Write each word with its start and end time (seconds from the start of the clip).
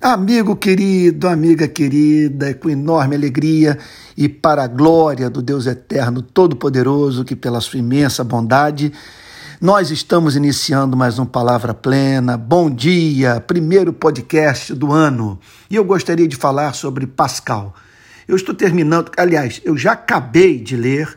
Amigo 0.00 0.54
querido, 0.54 1.26
amiga 1.26 1.66
querida, 1.66 2.54
com 2.54 2.70
enorme 2.70 3.16
alegria 3.16 3.76
e 4.16 4.28
para 4.28 4.62
a 4.62 4.68
glória 4.68 5.28
do 5.28 5.42
Deus 5.42 5.66
Eterno 5.66 6.22
Todo-Poderoso, 6.22 7.24
que 7.24 7.34
pela 7.34 7.60
sua 7.60 7.80
imensa 7.80 8.22
bondade, 8.22 8.92
nós 9.60 9.90
estamos 9.90 10.36
iniciando 10.36 10.96
mais 10.96 11.18
um 11.18 11.26
Palavra 11.26 11.74
Plena. 11.74 12.36
Bom 12.36 12.70
dia, 12.70 13.40
primeiro 13.40 13.92
podcast 13.92 14.72
do 14.72 14.92
ano. 14.92 15.36
E 15.68 15.74
eu 15.74 15.84
gostaria 15.84 16.28
de 16.28 16.36
falar 16.36 16.74
sobre 16.74 17.04
Pascal. 17.04 17.74
Eu 18.28 18.36
estou 18.36 18.54
terminando, 18.54 19.10
aliás, 19.16 19.60
eu 19.64 19.76
já 19.76 19.94
acabei 19.94 20.60
de 20.60 20.76
ler, 20.76 21.12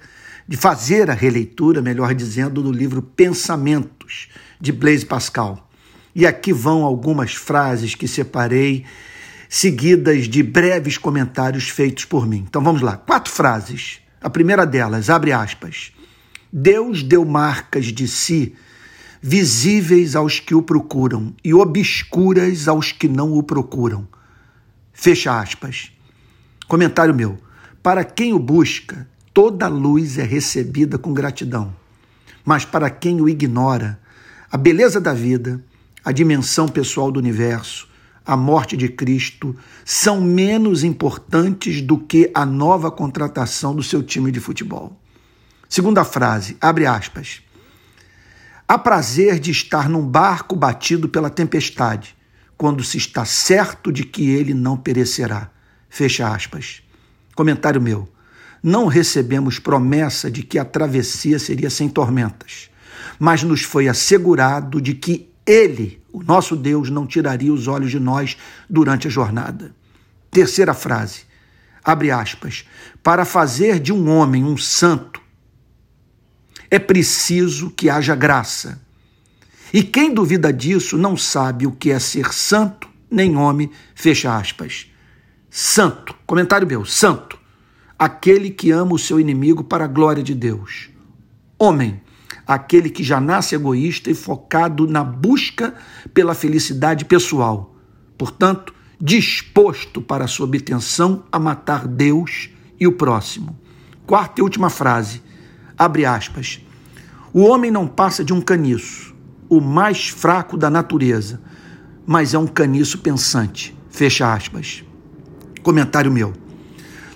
de 0.48 0.57
fazer 0.57 1.11
a 1.11 1.13
releitura, 1.13 1.84
melhor 1.84 2.16
dizendo, 2.16 2.63
do 2.63 2.71
livro 2.71 3.04
Pensamentos, 3.04 4.27
de 4.59 4.71
Blaise 4.71 5.05
Pascal. 5.05 5.70
E 6.13 6.25
aqui 6.25 6.51
vão 6.51 6.83
algumas 6.83 7.33
frases 7.33 7.95
que 7.95 8.07
separei, 8.07 8.85
seguidas 9.49 10.27
de 10.27 10.43
breves 10.43 10.97
comentários 10.97 11.69
feitos 11.69 12.05
por 12.05 12.27
mim. 12.27 12.45
Então 12.47 12.63
vamos 12.63 12.81
lá. 12.81 12.97
Quatro 12.97 13.31
frases. 13.31 13.99
A 14.21 14.29
primeira 14.29 14.66
delas, 14.66 15.09
abre 15.09 15.31
aspas. 15.31 15.91
Deus 16.52 17.02
deu 17.02 17.25
marcas 17.25 17.85
de 17.85 18.07
si 18.07 18.55
visíveis 19.21 20.16
aos 20.16 20.39
que 20.39 20.55
o 20.55 20.61
procuram 20.61 21.33
e 21.43 21.53
obscuras 21.53 22.67
aos 22.67 22.91
que 22.91 23.07
não 23.07 23.33
o 23.33 23.43
procuram. 23.43 24.07
Fecha 24.91 25.39
aspas. 25.39 25.91
Comentário 26.67 27.13
meu. 27.13 27.38
Para 27.83 28.03
quem 28.03 28.33
o 28.33 28.39
busca, 28.39 29.07
toda 29.33 29.67
luz 29.67 30.17
é 30.17 30.23
recebida 30.23 30.97
com 30.97 31.13
gratidão. 31.13 31.73
Mas 32.43 32.66
para 32.66 32.89
quem 32.89 33.21
o 33.21 33.30
ignora, 33.30 33.99
a 34.52 34.57
beleza 34.57 34.99
da 34.99 35.13
vida, 35.13 35.63
a 36.03 36.11
dimensão 36.11 36.67
pessoal 36.67 37.11
do 37.11 37.19
universo, 37.19 37.87
a 38.25 38.37
morte 38.37 38.77
de 38.77 38.89
Cristo, 38.89 39.55
são 39.83 40.21
menos 40.21 40.83
importantes 40.83 41.81
do 41.81 41.97
que 41.97 42.31
a 42.33 42.45
nova 42.45 42.91
contratação 42.91 43.75
do 43.75 43.83
seu 43.83 44.02
time 44.02 44.31
de 44.31 44.39
futebol. 44.39 44.99
Segunda 45.67 46.03
frase, 46.03 46.58
abre 46.59 46.85
aspas. 46.85 47.41
Há 48.67 48.77
prazer 48.77 49.39
de 49.39 49.52
estar 49.52 49.89
num 49.89 50.05
barco 50.05 50.55
batido 50.55 51.09
pela 51.09 51.30
tempestade, 51.30 52.15
quando 52.58 52.83
se 52.83 52.97
está 52.97 53.25
certo 53.25 53.91
de 53.91 54.03
que 54.03 54.30
ele 54.30 54.53
não 54.53 54.77
perecerá. 54.77 55.49
Fecha 55.89 56.27
aspas. 56.27 56.83
Comentário 57.36 57.81
meu. 57.81 58.08
Não 58.61 58.86
recebemos 58.86 59.58
promessa 59.58 60.30
de 60.30 60.43
que 60.43 60.59
a 60.59 60.65
travessia 60.65 61.39
seria 61.39 61.69
sem 61.69 61.89
tormentas, 61.89 62.69
mas 63.17 63.41
nos 63.41 63.63
foi 63.63 63.88
assegurado 63.88 64.80
de 64.80 64.93
que 64.93 65.30
ele, 65.45 66.02
o 66.11 66.23
nosso 66.23 66.56
Deus, 66.56 66.89
não 66.89 67.08
tiraria 67.08 67.53
os 67.53 67.67
olhos 67.67 67.92
de 67.92 68.00
nós 68.00 68.38
durante 68.70 69.08
a 69.08 69.11
jornada. 69.11 69.75
Terceira 70.30 70.73
frase, 70.73 71.23
abre 71.83 72.11
aspas, 72.11 72.66
para 73.03 73.25
fazer 73.25 73.80
de 73.80 73.92
um 73.92 74.09
homem 74.09 74.44
um 74.44 74.58
santo, 74.58 75.22
é 76.70 76.80
preciso 76.80 77.70
que 77.70 77.89
haja 77.89 78.16
graça. 78.16 78.81
E 79.73 79.83
quem 79.83 80.14
duvida 80.14 80.52
disso 80.53 80.98
não 80.98 81.17
sabe 81.17 81.67
o 81.67 81.72
que 81.72 81.92
é 81.92 82.00
ser 82.00 82.33
santo, 82.33 82.89
nem 83.09 83.36
homem, 83.36 83.70
fecha 83.94 84.36
aspas. 84.36 84.88
Santo, 85.50 86.16
comentário 86.26 86.66
meu, 86.66 86.86
santo, 86.86 87.38
aquele 88.00 88.50
que 88.50 88.72
ama 88.72 88.94
o 88.94 89.00
seu 89.00 89.20
inimigo 89.20 89.64
para 89.64 89.83
a 89.83 89.88
glória 89.88 90.23
de 90.23 90.33
Deus. 90.33 90.89
Homem, 91.59 92.02
aquele 92.45 92.89
que 92.89 93.03
já 93.03 93.20
nasce 93.20 93.56
egoísta 93.56 94.09
e 94.09 94.14
focado 94.14 94.88
na 94.88 95.03
busca 95.03 95.73
pela 96.14 96.34
felicidade 96.34 97.06
pessoal. 97.06 97.75
Portanto, 98.17 98.73
disposto 99.00 100.02
para 100.02 100.28
sua 100.28 100.45
obtenção 100.45 101.23
a 101.31 101.39
matar 101.39 101.88
Deus 101.88 102.50
e 102.80 102.88
o 102.88 102.92
próximo. 102.92 103.59
Quarta 104.06 104.42
e 104.42 104.44
última 104.44 104.70
frase, 104.70 105.22
abre 105.78 106.06
aspas. 106.06 106.61
O 107.33 107.43
homem 107.43 107.71
não 107.71 107.88
passa 107.88 108.23
de 108.23 108.33
um 108.33 108.42
caniço, 108.42 109.15
o 109.48 109.61
mais 109.61 110.10
fraco 110.10 110.58
da 110.58 110.70
natureza, 110.70 111.42
mas 112.05 112.33
é 112.33 112.38
um 112.38 112.48
caniço 112.48 112.99
pensante. 112.99 113.76
Fecha 113.89 114.33
aspas. 114.33 114.83
Comentário 115.64 116.11
meu. 116.11 116.33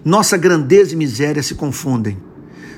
Nossa 0.03 0.37
grandeza 0.37 0.93
e 0.93 0.97
miséria 0.97 1.41
se 1.41 1.55
confundem. 1.55 2.17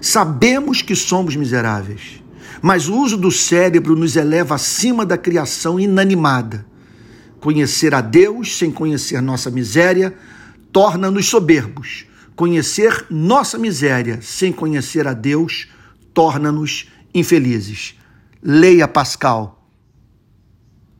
Sabemos 0.02 0.82
que 0.82 0.96
somos 0.96 1.36
miseráveis 1.36 2.24
mas 2.62 2.88
o 2.88 2.96
uso 2.96 3.18
do 3.18 3.32
cérebro 3.32 3.96
nos 3.96 4.16
eleva 4.16 4.56
acima 4.56 5.06
da 5.06 5.18
criação 5.18 5.80
inanimada. 5.80 6.66
Conhecer 7.40 7.94
a 7.94 8.02
Deus 8.02 8.58
sem 8.58 8.72
conhecer 8.72 9.22
nossa 9.22 9.50
miséria 9.52 10.16
torna-nos 10.72 11.28
soberbos. 11.28 12.06
Conhecer 12.36 13.06
nossa 13.10 13.58
miséria 13.58 14.20
sem 14.22 14.52
conhecer 14.52 15.08
a 15.08 15.14
Deus 15.14 15.68
torna-nos 16.14 16.92
infelizes. 17.14 17.96
Leia 18.42 18.88
Pascal 18.88 19.57